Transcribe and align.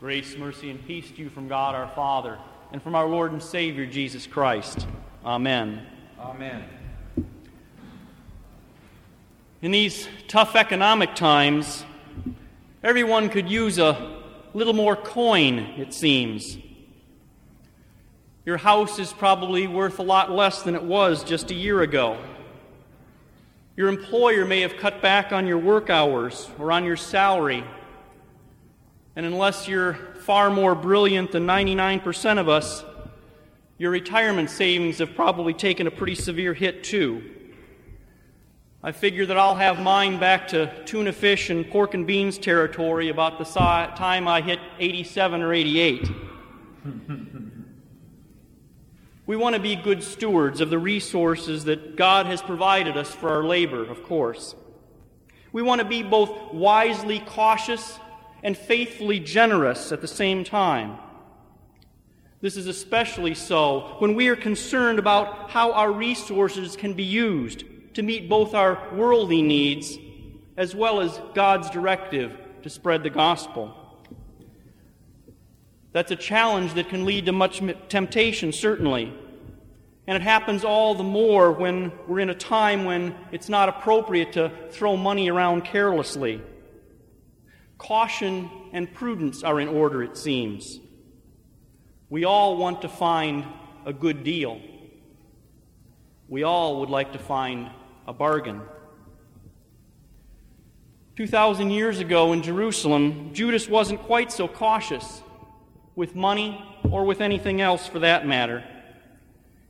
Grace, 0.00 0.36
mercy, 0.36 0.70
and 0.70 0.86
peace 0.86 1.10
to 1.10 1.16
you 1.16 1.28
from 1.28 1.48
God 1.48 1.74
our 1.74 1.88
Father 1.88 2.38
and 2.70 2.80
from 2.80 2.94
our 2.94 3.08
Lord 3.08 3.32
and 3.32 3.42
Savior 3.42 3.84
Jesus 3.84 4.28
Christ. 4.28 4.86
Amen. 5.24 5.84
Amen. 6.20 6.62
In 9.60 9.72
these 9.72 10.06
tough 10.28 10.54
economic 10.54 11.16
times, 11.16 11.84
everyone 12.84 13.28
could 13.28 13.50
use 13.50 13.80
a 13.80 14.22
little 14.54 14.72
more 14.72 14.94
coin, 14.94 15.58
it 15.76 15.92
seems. 15.92 16.58
Your 18.46 18.58
house 18.58 19.00
is 19.00 19.12
probably 19.12 19.66
worth 19.66 19.98
a 19.98 20.04
lot 20.04 20.30
less 20.30 20.62
than 20.62 20.76
it 20.76 20.84
was 20.84 21.24
just 21.24 21.50
a 21.50 21.54
year 21.54 21.82
ago. 21.82 22.16
Your 23.76 23.88
employer 23.88 24.44
may 24.44 24.60
have 24.60 24.76
cut 24.76 25.02
back 25.02 25.32
on 25.32 25.48
your 25.48 25.58
work 25.58 25.90
hours 25.90 26.48
or 26.56 26.70
on 26.70 26.84
your 26.84 26.96
salary. 26.96 27.64
And 29.16 29.26
unless 29.26 29.66
you're 29.66 29.94
far 30.20 30.50
more 30.50 30.74
brilliant 30.74 31.32
than 31.32 31.46
99% 31.46 32.38
of 32.38 32.48
us, 32.48 32.84
your 33.78 33.90
retirement 33.90 34.50
savings 34.50 34.98
have 34.98 35.14
probably 35.14 35.54
taken 35.54 35.86
a 35.86 35.90
pretty 35.90 36.14
severe 36.14 36.54
hit 36.54 36.84
too. 36.84 37.22
I 38.82 38.92
figure 38.92 39.26
that 39.26 39.36
I'll 39.36 39.56
have 39.56 39.80
mine 39.80 40.20
back 40.20 40.48
to 40.48 40.84
tuna 40.84 41.12
fish 41.12 41.50
and 41.50 41.68
pork 41.68 41.94
and 41.94 42.06
beans 42.06 42.38
territory 42.38 43.08
about 43.08 43.38
the 43.38 43.44
time 43.44 44.28
I 44.28 44.40
hit 44.40 44.60
87 44.78 45.42
or 45.42 45.52
88. 45.52 46.08
We 49.26 49.36
want 49.36 49.56
to 49.56 49.60
be 49.60 49.76
good 49.76 50.02
stewards 50.02 50.60
of 50.60 50.70
the 50.70 50.78
resources 50.78 51.64
that 51.64 51.96
God 51.96 52.26
has 52.26 52.40
provided 52.40 52.96
us 52.96 53.12
for 53.14 53.28
our 53.30 53.44
labor, 53.44 53.84
of 53.84 54.02
course. 54.04 54.54
We 55.52 55.60
want 55.60 55.80
to 55.80 55.84
be 55.84 56.02
both 56.02 56.54
wisely 56.54 57.20
cautious 57.20 57.98
and 58.42 58.56
faithfully 58.56 59.20
generous 59.20 59.92
at 59.92 60.00
the 60.00 60.08
same 60.08 60.44
time. 60.44 60.98
This 62.40 62.56
is 62.56 62.68
especially 62.68 63.34
so 63.34 63.96
when 63.98 64.14
we 64.14 64.28
are 64.28 64.36
concerned 64.36 64.98
about 64.98 65.50
how 65.50 65.72
our 65.72 65.90
resources 65.90 66.76
can 66.76 66.94
be 66.94 67.04
used 67.04 67.64
to 67.94 68.02
meet 68.02 68.28
both 68.28 68.54
our 68.54 68.94
worldly 68.94 69.42
needs 69.42 69.98
as 70.56 70.74
well 70.74 71.00
as 71.00 71.20
God's 71.34 71.68
directive 71.70 72.36
to 72.62 72.70
spread 72.70 73.02
the 73.02 73.10
gospel. 73.10 73.74
That's 75.92 76.10
a 76.10 76.16
challenge 76.16 76.74
that 76.74 76.88
can 76.88 77.04
lead 77.04 77.26
to 77.26 77.32
much 77.32 77.60
temptation, 77.88 78.52
certainly. 78.52 79.12
And 80.06 80.16
it 80.16 80.22
happens 80.22 80.64
all 80.64 80.94
the 80.94 81.04
more 81.04 81.52
when 81.52 81.92
we're 82.06 82.20
in 82.20 82.30
a 82.30 82.34
time 82.34 82.84
when 82.84 83.14
it's 83.32 83.48
not 83.48 83.68
appropriate 83.68 84.32
to 84.34 84.52
throw 84.70 84.96
money 84.96 85.30
around 85.30 85.64
carelessly. 85.64 86.40
Caution 87.78 88.50
and 88.72 88.92
prudence 88.92 89.44
are 89.44 89.60
in 89.60 89.68
order, 89.68 90.02
it 90.02 90.16
seems. 90.16 90.80
We 92.10 92.24
all 92.24 92.56
want 92.56 92.82
to 92.82 92.88
find 92.88 93.46
a 93.86 93.92
good 93.92 94.24
deal. 94.24 94.60
We 96.28 96.42
all 96.42 96.80
would 96.80 96.90
like 96.90 97.12
to 97.12 97.18
find 97.18 97.70
a 98.06 98.12
bargain. 98.12 98.60
2,000 101.16 101.70
years 101.70 102.00
ago 102.00 102.32
in 102.32 102.42
Jerusalem, 102.42 103.30
Judas 103.32 103.68
wasn't 103.68 104.02
quite 104.02 104.30
so 104.30 104.46
cautious 104.46 105.22
with 105.94 106.14
money 106.14 106.64
or 106.90 107.04
with 107.04 107.20
anything 107.20 107.60
else 107.60 107.86
for 107.86 108.00
that 108.00 108.26
matter. 108.26 108.64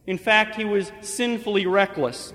In 0.06 0.18
fact, 0.18 0.56
he 0.56 0.64
was 0.64 0.92
sinfully 1.00 1.66
reckless. 1.66 2.32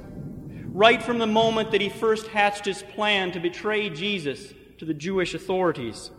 Right 0.67 1.01
from 1.01 1.19
the 1.19 1.27
moment 1.27 1.71
that 1.71 1.81
he 1.81 1.89
first 1.89 2.27
hatched 2.27 2.65
his 2.65 2.81
plan 2.81 3.31
to 3.33 3.39
betray 3.39 3.89
Jesus 3.89 4.53
to 4.83 4.87
the 4.87 4.93
Jewish 4.93 5.33
authorities. 5.33 6.11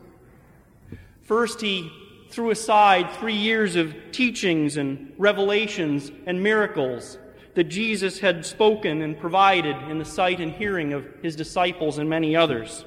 First, 1.21 1.61
he 1.61 1.93
threw 2.31 2.49
aside 2.49 3.13
three 3.13 3.35
years 3.35 3.77
of 3.77 3.95
teachings 4.11 4.79
and 4.79 5.13
revelations 5.19 6.11
and 6.25 6.43
miracles 6.43 7.19
that 7.57 7.65
Jesus 7.65 8.21
had 8.21 8.47
spoken 8.47 9.03
and 9.03 9.21
provided 9.21 9.77
in 9.91 9.99
the 9.99 10.05
sight 10.07 10.41
and 10.41 10.51
hearing 10.51 10.95
of 10.95 11.05
his 11.23 11.37
disciples 11.37 11.99
and 11.99 12.09
many 12.09 12.35
others. 12.35 12.87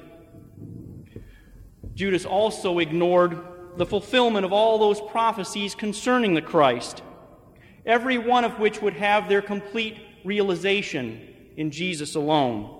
Judas 1.94 2.24
also 2.24 2.80
ignored 2.80 3.38
the 3.76 3.86
fulfillment 3.86 4.44
of 4.44 4.52
all 4.52 4.78
those 4.78 5.00
prophecies 5.00 5.76
concerning 5.76 6.34
the 6.34 6.42
Christ, 6.42 7.04
every 7.86 8.18
one 8.18 8.44
of 8.44 8.58
which 8.58 8.82
would 8.82 8.94
have 8.94 9.28
their 9.28 9.42
complete 9.42 9.96
realization 10.24 11.52
in 11.56 11.70
Jesus 11.70 12.16
alone. 12.16 12.77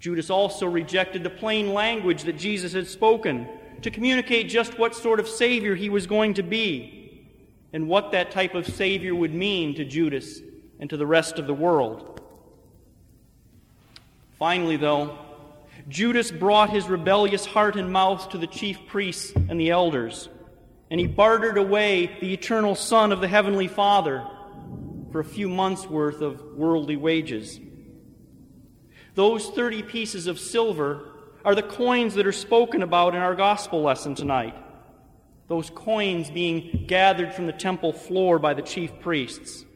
Judas 0.00 0.30
also 0.30 0.66
rejected 0.66 1.22
the 1.22 1.30
plain 1.30 1.74
language 1.74 2.24
that 2.24 2.38
Jesus 2.38 2.72
had 2.72 2.88
spoken 2.88 3.46
to 3.82 3.90
communicate 3.90 4.48
just 4.48 4.78
what 4.78 4.94
sort 4.94 5.20
of 5.20 5.28
Savior 5.28 5.74
he 5.74 5.90
was 5.90 6.06
going 6.06 6.34
to 6.34 6.42
be 6.42 7.28
and 7.72 7.86
what 7.86 8.12
that 8.12 8.30
type 8.30 8.54
of 8.54 8.66
Savior 8.66 9.14
would 9.14 9.34
mean 9.34 9.74
to 9.74 9.84
Judas 9.84 10.40
and 10.80 10.88
to 10.90 10.96
the 10.96 11.06
rest 11.06 11.38
of 11.38 11.46
the 11.46 11.54
world. 11.54 12.20
Finally, 14.38 14.78
though, 14.78 15.18
Judas 15.88 16.30
brought 16.30 16.70
his 16.70 16.88
rebellious 16.88 17.44
heart 17.44 17.76
and 17.76 17.92
mouth 17.92 18.30
to 18.30 18.38
the 18.38 18.46
chief 18.46 18.78
priests 18.86 19.32
and 19.34 19.60
the 19.60 19.70
elders, 19.70 20.30
and 20.90 20.98
he 20.98 21.06
bartered 21.06 21.58
away 21.58 22.16
the 22.20 22.32
eternal 22.32 22.74
Son 22.74 23.12
of 23.12 23.20
the 23.20 23.28
Heavenly 23.28 23.68
Father 23.68 24.26
for 25.12 25.20
a 25.20 25.24
few 25.24 25.48
months' 25.48 25.86
worth 25.86 26.22
of 26.22 26.42
worldly 26.56 26.96
wages. 26.96 27.60
Those 29.20 29.50
30 29.50 29.82
pieces 29.82 30.26
of 30.28 30.40
silver 30.40 31.10
are 31.44 31.54
the 31.54 31.62
coins 31.62 32.14
that 32.14 32.26
are 32.26 32.32
spoken 32.32 32.82
about 32.82 33.14
in 33.14 33.20
our 33.20 33.34
gospel 33.34 33.82
lesson 33.82 34.14
tonight. 34.14 34.54
Those 35.46 35.68
coins 35.68 36.30
being 36.30 36.86
gathered 36.86 37.34
from 37.34 37.44
the 37.44 37.52
temple 37.52 37.92
floor 37.92 38.38
by 38.38 38.54
the 38.54 38.62
chief 38.62 38.98
priests. 38.98 39.66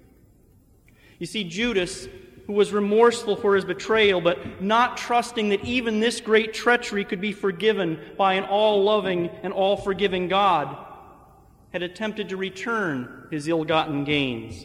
You 1.19 1.27
see, 1.27 1.45
Judas, 1.45 2.09
who 2.47 2.55
was 2.55 2.73
remorseful 2.73 3.37
for 3.37 3.55
his 3.55 3.67
betrayal, 3.67 4.23
but 4.23 4.63
not 4.63 4.97
trusting 4.97 5.51
that 5.51 5.63
even 5.63 6.01
this 6.01 6.23
great 6.23 6.55
treachery 6.55 7.05
could 7.05 7.21
be 7.21 7.33
forgiven 7.33 8.01
by 8.17 8.35
an 8.35 8.45
all 8.45 8.83
loving 8.83 9.29
and 9.43 9.53
all 9.53 9.77
forgiving 9.77 10.27
God, 10.27 10.75
had 11.71 11.83
attempted 11.83 12.31
to 12.31 12.39
return 12.39 13.29
his 13.31 13.47
ill 13.47 13.65
gotten 13.65 14.05
gains. 14.05 14.65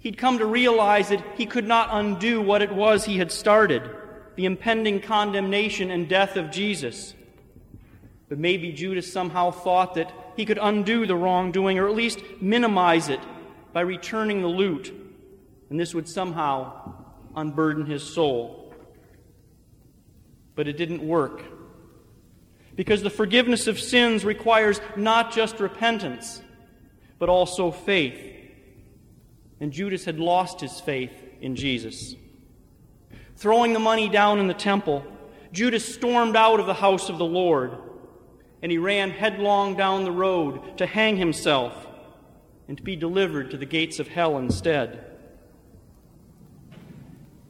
He'd 0.00 0.18
come 0.18 0.38
to 0.38 0.46
realize 0.46 1.10
that 1.10 1.24
he 1.36 1.46
could 1.46 1.66
not 1.66 1.90
undo 1.92 2.40
what 2.40 2.62
it 2.62 2.72
was 2.72 3.04
he 3.04 3.18
had 3.18 3.30
started 3.30 3.82
the 4.36 4.46
impending 4.46 5.00
condemnation 5.00 5.90
and 5.90 6.08
death 6.08 6.36
of 6.36 6.50
Jesus. 6.50 7.14
But 8.30 8.38
maybe 8.38 8.72
Judas 8.72 9.12
somehow 9.12 9.50
thought 9.50 9.94
that 9.96 10.10
he 10.34 10.46
could 10.46 10.58
undo 10.60 11.04
the 11.04 11.16
wrongdoing 11.16 11.78
or 11.78 11.88
at 11.88 11.94
least 11.94 12.20
minimize 12.40 13.10
it 13.10 13.20
by 13.74 13.82
returning 13.82 14.40
the 14.40 14.48
loot, 14.48 14.94
and 15.68 15.78
this 15.78 15.94
would 15.94 16.08
somehow 16.08 16.94
unburden 17.36 17.84
his 17.84 18.02
soul. 18.02 18.72
But 20.54 20.68
it 20.68 20.78
didn't 20.78 21.06
work. 21.06 21.42
Because 22.74 23.02
the 23.02 23.10
forgiveness 23.10 23.66
of 23.66 23.78
sins 23.78 24.24
requires 24.24 24.80
not 24.96 25.32
just 25.32 25.60
repentance, 25.60 26.40
but 27.18 27.28
also 27.28 27.70
faith. 27.70 28.39
And 29.60 29.72
Judas 29.72 30.06
had 30.06 30.18
lost 30.18 30.60
his 30.60 30.80
faith 30.80 31.12
in 31.40 31.54
Jesus. 31.54 32.14
Throwing 33.36 33.72
the 33.72 33.78
money 33.78 34.08
down 34.08 34.38
in 34.38 34.48
the 34.48 34.54
temple, 34.54 35.04
Judas 35.52 35.94
stormed 35.94 36.36
out 36.36 36.60
of 36.60 36.66
the 36.66 36.74
house 36.74 37.08
of 37.08 37.18
the 37.18 37.24
Lord, 37.24 37.76
and 38.62 38.72
he 38.72 38.78
ran 38.78 39.10
headlong 39.10 39.76
down 39.76 40.04
the 40.04 40.12
road 40.12 40.78
to 40.78 40.86
hang 40.86 41.16
himself 41.16 41.86
and 42.68 42.76
to 42.76 42.82
be 42.82 42.96
delivered 42.96 43.50
to 43.50 43.56
the 43.56 43.66
gates 43.66 43.98
of 43.98 44.08
hell 44.08 44.38
instead. 44.38 45.06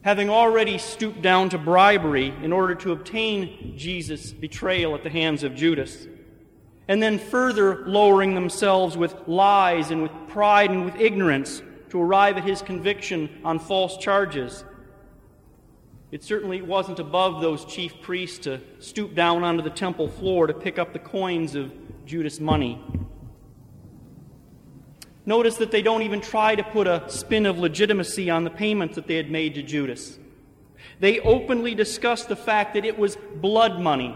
Having 0.01 0.29
already 0.29 0.77
stooped 0.77 1.21
down 1.21 1.49
to 1.49 1.57
bribery 1.57 2.33
in 2.41 2.51
order 2.51 2.73
to 2.75 2.91
obtain 2.91 3.75
Jesus' 3.77 4.31
betrayal 4.31 4.95
at 4.95 5.03
the 5.03 5.09
hands 5.09 5.43
of 5.43 5.53
Judas, 5.53 6.07
and 6.87 7.03
then 7.03 7.19
further 7.19 7.85
lowering 7.85 8.33
themselves 8.33 8.97
with 8.97 9.15
lies 9.27 9.91
and 9.91 10.01
with 10.01 10.11
pride 10.27 10.71
and 10.71 10.85
with 10.85 10.95
ignorance 10.95 11.61
to 11.91 12.01
arrive 12.01 12.37
at 12.37 12.45
his 12.45 12.61
conviction 12.61 13.29
on 13.43 13.59
false 13.59 13.97
charges, 13.97 14.63
it 16.09 16.23
certainly 16.23 16.61
wasn't 16.61 16.99
above 16.99 17.41
those 17.41 17.65
chief 17.65 18.01
priests 18.01 18.39
to 18.39 18.61
stoop 18.79 19.13
down 19.13 19.43
onto 19.43 19.61
the 19.61 19.69
temple 19.69 20.07
floor 20.07 20.47
to 20.47 20.53
pick 20.53 20.79
up 20.79 20.93
the 20.93 20.99
coins 20.99 21.53
of 21.53 21.69
Judas' 22.05 22.39
money. 22.39 22.81
Notice 25.25 25.57
that 25.57 25.71
they 25.71 25.81
don't 25.81 26.01
even 26.01 26.21
try 26.21 26.55
to 26.55 26.63
put 26.63 26.87
a 26.87 27.03
spin 27.09 27.45
of 27.45 27.59
legitimacy 27.59 28.29
on 28.29 28.45
the 28.45 28.49
payment 28.49 28.93
that 28.95 29.07
they 29.07 29.15
had 29.15 29.29
made 29.29 29.55
to 29.55 29.61
Judas. 29.61 30.17
They 31.01 31.19
openly 31.19 31.75
discuss 31.75 32.23
the 32.23 32.37
fact 32.37 32.73
that 32.73 32.85
it 32.85 32.97
was 32.97 33.17
blood 33.35 33.81
money. 33.81 34.15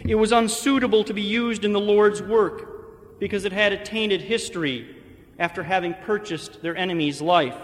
It 0.00 0.16
was 0.16 0.32
unsuitable 0.32 1.04
to 1.04 1.14
be 1.14 1.22
used 1.22 1.64
in 1.64 1.72
the 1.72 1.80
Lord's 1.80 2.20
work 2.20 3.20
because 3.20 3.44
it 3.44 3.52
had 3.52 3.72
a 3.72 3.84
tainted 3.84 4.20
history 4.20 4.96
after 5.38 5.62
having 5.62 5.94
purchased 5.94 6.62
their 6.62 6.76
enemy's 6.76 7.20
life. 7.20 7.56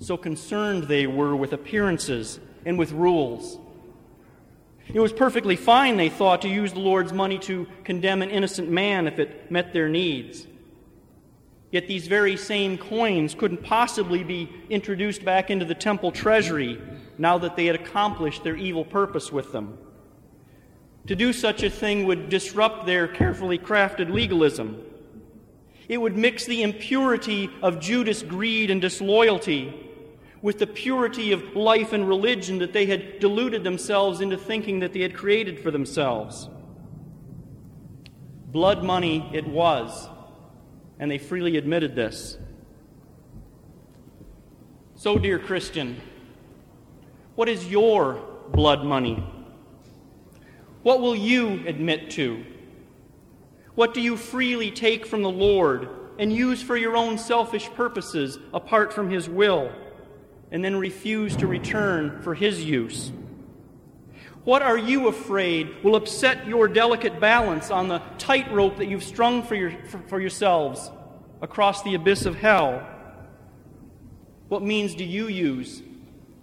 So 0.00 0.16
concerned 0.16 0.84
they 0.84 1.06
were 1.06 1.34
with 1.36 1.52
appearances 1.52 2.40
and 2.64 2.78
with 2.78 2.92
rules. 2.92 3.58
It 4.92 5.00
was 5.00 5.12
perfectly 5.12 5.56
fine, 5.56 5.96
they 5.96 6.10
thought, 6.10 6.42
to 6.42 6.48
use 6.48 6.72
the 6.72 6.80
Lord's 6.80 7.12
money 7.12 7.38
to 7.40 7.66
condemn 7.84 8.20
an 8.20 8.30
innocent 8.30 8.68
man 8.68 9.06
if 9.06 9.18
it 9.18 9.50
met 9.50 9.72
their 9.72 9.88
needs. 9.88 10.46
Yet 11.70 11.88
these 11.88 12.06
very 12.06 12.36
same 12.36 12.78
coins 12.78 13.34
couldn't 13.34 13.64
possibly 13.64 14.22
be 14.22 14.48
introduced 14.70 15.24
back 15.24 15.50
into 15.50 15.64
the 15.64 15.74
temple 15.74 16.12
treasury 16.12 16.80
now 17.18 17.38
that 17.38 17.56
they 17.56 17.66
had 17.66 17.74
accomplished 17.74 18.44
their 18.44 18.56
evil 18.56 18.84
purpose 18.84 19.32
with 19.32 19.52
them. 19.52 19.78
To 21.06 21.16
do 21.16 21.32
such 21.32 21.62
a 21.62 21.70
thing 21.70 22.06
would 22.06 22.28
disrupt 22.28 22.86
their 22.86 23.08
carefully 23.08 23.58
crafted 23.58 24.10
legalism. 24.10 24.82
It 25.88 25.98
would 25.98 26.16
mix 26.16 26.46
the 26.46 26.62
impurity 26.62 27.50
of 27.62 27.80
Judas' 27.80 28.22
greed 28.22 28.70
and 28.70 28.80
disloyalty 28.80 29.84
with 30.40 30.58
the 30.58 30.66
purity 30.66 31.32
of 31.32 31.56
life 31.56 31.92
and 31.92 32.06
religion 32.06 32.58
that 32.58 32.72
they 32.72 32.86
had 32.86 33.18
deluded 33.18 33.64
themselves 33.64 34.20
into 34.20 34.36
thinking 34.36 34.80
that 34.80 34.92
they 34.92 35.00
had 35.00 35.14
created 35.14 35.58
for 35.58 35.70
themselves. 35.70 36.48
Blood 38.48 38.84
money 38.84 39.30
it 39.32 39.46
was, 39.46 40.08
and 40.98 41.10
they 41.10 41.18
freely 41.18 41.56
admitted 41.56 41.96
this. 41.96 42.36
So, 44.96 45.18
dear 45.18 45.38
Christian, 45.38 46.00
what 47.34 47.48
is 47.48 47.66
your 47.66 48.22
blood 48.50 48.84
money? 48.84 49.16
What 50.82 51.00
will 51.00 51.16
you 51.16 51.66
admit 51.66 52.10
to? 52.12 52.44
What 53.74 53.94
do 53.94 54.00
you 54.00 54.16
freely 54.16 54.70
take 54.70 55.06
from 55.06 55.22
the 55.22 55.30
Lord 55.30 55.88
and 56.18 56.32
use 56.32 56.62
for 56.62 56.76
your 56.76 56.96
own 56.96 57.18
selfish 57.18 57.68
purposes 57.70 58.38
apart 58.52 58.92
from 58.92 59.10
His 59.10 59.28
will, 59.28 59.72
and 60.52 60.64
then 60.64 60.76
refuse 60.76 61.36
to 61.36 61.46
return 61.46 62.22
for 62.22 62.34
His 62.34 62.62
use? 62.62 63.10
What 64.44 64.62
are 64.62 64.78
you 64.78 65.08
afraid 65.08 65.82
will 65.82 65.96
upset 65.96 66.46
your 66.46 66.68
delicate 66.68 67.18
balance 67.18 67.70
on 67.70 67.88
the 67.88 68.00
tightrope 68.18 68.76
that 68.76 68.86
you've 68.86 69.02
strung 69.02 69.42
for, 69.42 69.54
your, 69.54 69.72
for, 69.86 69.98
for 70.06 70.20
yourselves 70.20 70.90
across 71.40 71.82
the 71.82 71.94
abyss 71.94 72.26
of 72.26 72.36
hell? 72.36 72.86
What 74.48 74.62
means 74.62 74.94
do 74.94 75.04
you 75.04 75.28
use 75.28 75.82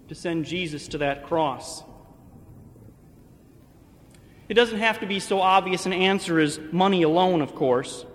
to 0.09 0.15
send 0.15 0.45
Jesus 0.45 0.87
to 0.89 0.97
that 0.97 1.23
cross? 1.27 1.83
It 4.51 4.55
doesn't 4.55 4.79
have 4.79 4.99
to 4.99 5.05
be 5.05 5.21
so 5.21 5.39
obvious 5.39 5.85
an 5.85 5.93
answer 5.93 6.37
as 6.37 6.59
money 6.73 7.03
alone, 7.03 7.41
of 7.41 7.55
course. 7.55 8.05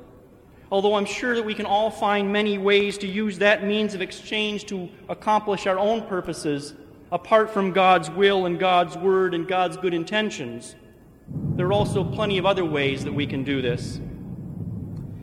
Although 0.71 0.97
I'm 0.97 1.07
sure 1.07 1.35
that 1.35 1.47
we 1.47 1.55
can 1.55 1.65
all 1.65 1.91
find 1.91 2.31
many 2.31 2.59
ways 2.59 2.99
to 2.99 3.07
use 3.07 3.39
that 3.39 3.65
means 3.65 3.95
of 3.95 4.03
exchange 4.03 4.67
to 4.67 4.91
accomplish 5.09 5.67
our 5.67 5.79
own 5.79 6.07
purposes 6.07 6.75
apart 7.11 7.49
from 7.49 7.73
God's 7.73 8.11
will 8.11 8.45
and 8.45 8.59
God's 8.59 8.99
word 8.99 9.33
and 9.33 9.49
God's 9.49 9.79
good 9.79 9.95
intentions. 9.95 10.77
There 11.55 11.69
are 11.69 11.73
also 11.73 12.05
plenty 12.05 12.37
of 12.37 12.45
other 12.45 12.67
ways 12.67 13.05
that 13.05 13.15
we 13.15 13.27
can 13.27 13.43
do 13.43 13.63
this. 13.63 13.99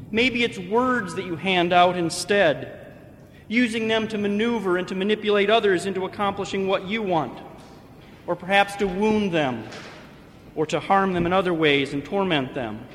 Maybe 0.10 0.44
it's 0.44 0.58
words 0.58 1.14
that 1.14 1.28
you 1.28 1.36
hand 1.36 1.74
out 1.74 1.96
instead, 1.96 2.92
using 3.48 3.88
them 3.88 4.08
to 4.08 4.18
maneuver 4.18 4.80
and 4.80 4.88
to 4.88 4.96
manipulate 4.96 5.52
others 5.52 5.86
into 5.86 6.06
accomplishing 6.06 6.66
what 6.66 6.88
you 6.88 7.04
want, 7.04 7.38
or 8.26 8.36
perhaps 8.36 8.76
to 8.78 8.88
wound 8.88 9.32
them 9.32 9.64
or 10.56 10.66
to 10.68 10.80
harm 10.80 11.14
them 11.14 11.26
in 11.26 11.34
other 11.34 11.54
ways 11.54 11.94
and 11.94 12.04
torment 12.04 12.54
them. 12.54 12.86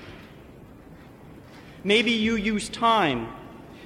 Maybe 1.85 2.13
you 2.13 2.37
use 2.37 2.69
time. 2.69 3.29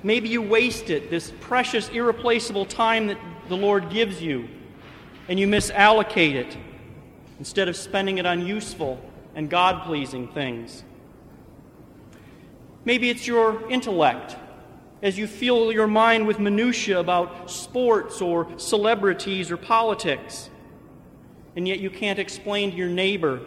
Maybe 0.02 0.28
you 0.28 0.42
waste 0.42 0.90
it, 0.90 1.10
this 1.10 1.32
precious, 1.40 1.88
irreplaceable 1.90 2.66
time 2.66 3.06
that 3.06 3.18
the 3.48 3.56
Lord 3.56 3.90
gives 3.90 4.20
you, 4.20 4.48
and 5.28 5.38
you 5.38 5.46
misallocate 5.46 6.34
it 6.34 6.56
instead 7.38 7.68
of 7.68 7.76
spending 7.76 8.18
it 8.18 8.26
on 8.26 8.44
useful 8.44 9.00
and 9.34 9.48
God 9.48 9.84
pleasing 9.84 10.28
things. 10.28 10.84
Maybe 12.84 13.10
it's 13.10 13.26
your 13.26 13.68
intellect 13.70 14.36
as 15.02 15.16
you 15.18 15.26
fill 15.26 15.72
your 15.72 15.86
mind 15.86 16.26
with 16.26 16.38
minutiae 16.38 16.98
about 16.98 17.50
sports 17.50 18.20
or 18.20 18.48
celebrities 18.56 19.50
or 19.50 19.56
politics, 19.56 20.50
and 21.54 21.66
yet 21.66 21.80
you 21.80 21.90
can't 21.90 22.18
explain 22.18 22.72
to 22.72 22.76
your 22.76 22.88
neighbor 22.88 23.40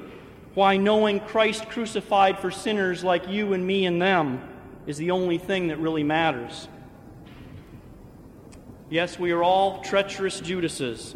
why 0.56 0.78
knowing 0.78 1.19
Christ 1.19 1.69
crucified 1.69 2.40
for 2.40 2.50
sinners 2.50 3.04
like 3.04 3.28
you 3.28 3.54
and 3.54 3.66
me 3.66 3.86
and 3.86 4.02
them 4.02 4.42
is 4.88 4.98
the 4.98 5.12
only 5.12 5.38
thing 5.38 5.68
that 5.68 5.78
really 5.78 6.04
matters. 6.04 6.68
Yes, 8.90 9.19
we 9.19 9.31
are 9.31 9.44
all 9.44 9.81
treacherous 9.81 10.40
Judases. 10.40 11.16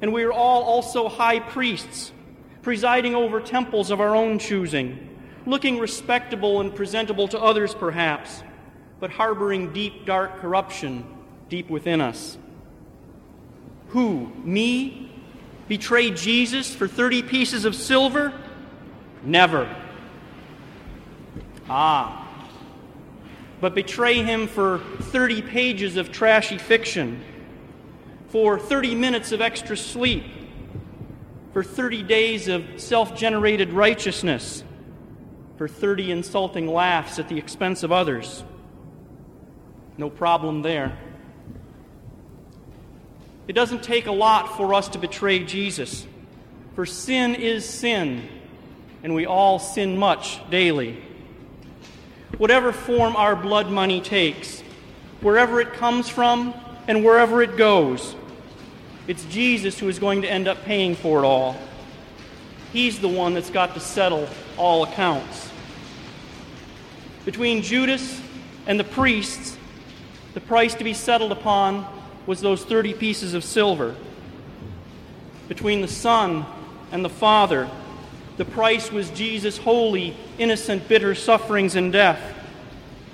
And 0.00 0.12
we 0.12 0.22
are 0.22 0.32
all 0.32 0.62
also 0.62 1.08
high 1.08 1.40
priests, 1.40 2.12
presiding 2.62 3.14
over 3.14 3.40
temples 3.40 3.90
of 3.90 4.00
our 4.00 4.14
own 4.14 4.38
choosing, 4.38 5.18
looking 5.46 5.78
respectable 5.78 6.60
and 6.60 6.74
presentable 6.74 7.26
to 7.28 7.40
others, 7.40 7.74
perhaps, 7.74 8.42
but 9.00 9.10
harboring 9.10 9.72
deep, 9.72 10.06
dark 10.06 10.38
corruption 10.38 11.04
deep 11.48 11.68
within 11.70 12.00
us. 12.00 12.38
Who, 13.88 14.32
me, 14.44 15.10
Betray 15.68 16.10
Jesus 16.10 16.74
for 16.74 16.86
30 16.86 17.22
pieces 17.22 17.64
of 17.64 17.74
silver? 17.74 18.32
Never. 19.22 19.74
Ah. 21.68 22.22
But 23.60 23.74
betray 23.74 24.22
him 24.22 24.46
for 24.46 24.78
30 25.00 25.42
pages 25.42 25.96
of 25.96 26.12
trashy 26.12 26.58
fiction, 26.58 27.24
for 28.28 28.58
30 28.58 28.94
minutes 28.94 29.32
of 29.32 29.40
extra 29.40 29.76
sleep, 29.76 30.24
for 31.52 31.64
30 31.64 32.02
days 32.02 32.48
of 32.48 32.64
self 32.76 33.16
generated 33.16 33.72
righteousness, 33.72 34.62
for 35.56 35.66
30 35.66 36.12
insulting 36.12 36.68
laughs 36.68 37.18
at 37.18 37.28
the 37.28 37.38
expense 37.38 37.82
of 37.82 37.90
others. 37.90 38.44
No 39.98 40.10
problem 40.10 40.62
there. 40.62 40.96
It 43.48 43.52
doesn't 43.52 43.84
take 43.84 44.06
a 44.06 44.12
lot 44.12 44.56
for 44.56 44.74
us 44.74 44.88
to 44.90 44.98
betray 44.98 45.44
Jesus, 45.44 46.06
for 46.74 46.84
sin 46.84 47.34
is 47.34 47.64
sin, 47.64 48.28
and 49.02 49.14
we 49.14 49.24
all 49.24 49.58
sin 49.58 49.96
much 49.96 50.40
daily. 50.50 51.00
Whatever 52.38 52.72
form 52.72 53.14
our 53.14 53.36
blood 53.36 53.70
money 53.70 54.00
takes, 54.00 54.60
wherever 55.20 55.60
it 55.60 55.74
comes 55.74 56.08
from 56.08 56.54
and 56.88 57.04
wherever 57.04 57.40
it 57.40 57.56
goes, 57.56 58.16
it's 59.06 59.24
Jesus 59.26 59.78
who 59.78 59.88
is 59.88 60.00
going 60.00 60.22
to 60.22 60.30
end 60.30 60.48
up 60.48 60.64
paying 60.64 60.96
for 60.96 61.22
it 61.22 61.24
all. 61.24 61.56
He's 62.72 62.98
the 62.98 63.08
one 63.08 63.34
that's 63.34 63.50
got 63.50 63.74
to 63.74 63.80
settle 63.80 64.28
all 64.56 64.82
accounts. 64.82 65.50
Between 67.24 67.62
Judas 67.62 68.20
and 68.66 68.78
the 68.78 68.84
priests, 68.84 69.56
the 70.34 70.40
price 70.40 70.74
to 70.74 70.84
be 70.84 70.92
settled 70.92 71.30
upon 71.30 71.86
was 72.26 72.40
those 72.40 72.64
30 72.64 72.94
pieces 72.94 73.34
of 73.34 73.44
silver. 73.44 73.94
Between 75.48 75.80
the 75.80 75.88
Son 75.88 76.44
and 76.90 77.04
the 77.04 77.08
Father, 77.08 77.70
the 78.36 78.44
price 78.44 78.90
was 78.90 79.10
Jesus' 79.10 79.56
holy, 79.56 80.16
innocent, 80.38 80.88
bitter 80.88 81.14
sufferings 81.14 81.76
and 81.76 81.92
death. 81.92 82.20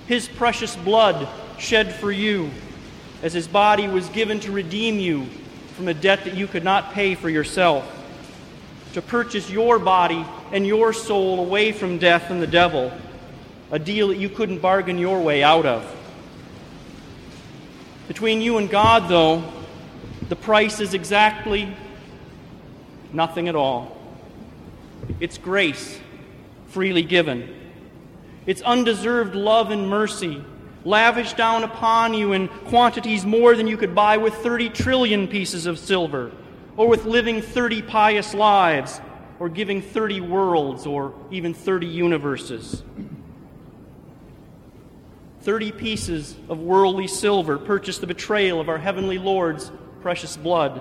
His 0.06 0.28
precious 0.28 0.74
blood 0.76 1.28
shed 1.58 1.94
for 1.94 2.10
you, 2.10 2.50
as 3.22 3.32
his 3.32 3.46
body 3.46 3.86
was 3.86 4.08
given 4.08 4.40
to 4.40 4.50
redeem 4.50 4.98
you 4.98 5.26
from 5.76 5.88
a 5.88 5.94
debt 5.94 6.24
that 6.24 6.34
you 6.34 6.46
could 6.46 6.64
not 6.64 6.92
pay 6.92 7.14
for 7.14 7.28
yourself, 7.28 7.86
to 8.94 9.02
purchase 9.02 9.48
your 9.48 9.78
body 9.78 10.26
and 10.50 10.66
your 10.66 10.92
soul 10.92 11.40
away 11.40 11.70
from 11.70 11.98
death 11.98 12.30
and 12.30 12.42
the 12.42 12.46
devil, 12.46 12.92
a 13.70 13.78
deal 13.78 14.08
that 14.08 14.18
you 14.18 14.28
couldn't 14.28 14.58
bargain 14.58 14.98
your 14.98 15.20
way 15.20 15.42
out 15.42 15.66
of. 15.66 15.84
Between 18.08 18.40
you 18.40 18.58
and 18.58 18.68
God, 18.68 19.08
though, 19.08 19.44
the 20.28 20.36
price 20.36 20.80
is 20.80 20.92
exactly 20.92 21.74
nothing 23.12 23.48
at 23.48 23.54
all. 23.54 23.96
It's 25.20 25.38
grace, 25.38 25.98
freely 26.68 27.02
given. 27.02 27.48
It's 28.44 28.60
undeserved 28.62 29.34
love 29.34 29.70
and 29.70 29.88
mercy, 29.88 30.42
lavished 30.84 31.36
down 31.36 31.62
upon 31.62 32.12
you 32.12 32.32
in 32.32 32.48
quantities 32.48 33.24
more 33.24 33.54
than 33.54 33.68
you 33.68 33.76
could 33.76 33.94
buy 33.94 34.16
with 34.16 34.34
30 34.34 34.70
trillion 34.70 35.28
pieces 35.28 35.66
of 35.66 35.78
silver, 35.78 36.32
or 36.76 36.88
with 36.88 37.04
living 37.04 37.40
30 37.40 37.82
pious 37.82 38.34
lives, 38.34 39.00
or 39.38 39.48
giving 39.48 39.80
30 39.80 40.22
worlds, 40.22 40.86
or 40.86 41.14
even 41.30 41.54
30 41.54 41.86
universes. 41.86 42.82
Thirty 45.42 45.72
pieces 45.72 46.36
of 46.48 46.60
worldly 46.60 47.08
silver 47.08 47.58
purchased 47.58 48.00
the 48.00 48.06
betrayal 48.06 48.60
of 48.60 48.68
our 48.68 48.78
heavenly 48.78 49.18
Lord's 49.18 49.72
precious 50.00 50.36
blood. 50.36 50.80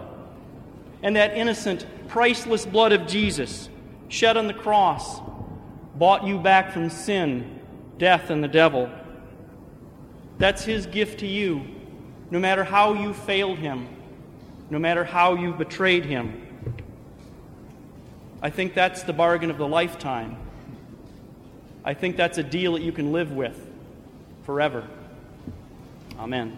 And 1.02 1.16
that 1.16 1.36
innocent, 1.36 1.88
priceless 2.08 2.64
blood 2.64 2.92
of 2.92 3.08
Jesus, 3.08 3.70
shed 4.08 4.38
on 4.38 4.46
the 4.46 4.54
cross, 4.54 5.20
bought 5.96 6.28
you 6.28 6.38
back 6.38 6.74
from 6.74 6.92
sin, 6.92 7.60
death, 7.98 8.30
and 8.30 8.44
the 8.44 8.48
devil. 8.48 8.88
That's 10.38 10.64
his 10.64 10.86
gift 10.86 11.22
to 11.22 11.28
you, 11.28 11.66
no 12.30 12.38
matter 12.38 12.64
how 12.64 12.94
you 12.94 13.16
failed 13.16 13.58
him, 13.58 13.88
no 14.70 14.78
matter 14.78 15.04
how 15.04 15.34
you 15.34 15.54
betrayed 15.54 16.06
him. 16.06 16.40
I 18.44 18.52
think 18.52 18.76
that's 18.76 19.02
the 19.02 19.14
bargain 19.14 19.50
of 19.50 19.58
the 19.58 19.68
lifetime. 19.68 20.38
I 21.84 21.96
think 21.96 22.16
that's 22.16 22.38
a 22.38 22.44
deal 22.44 22.74
that 22.74 22.84
you 22.84 22.92
can 22.92 23.12
live 23.12 23.32
with 23.32 23.71
forever. 24.44 24.88
Amen. 26.20 26.58